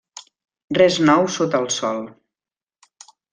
[0.77, 2.01] Res nou sota el sol.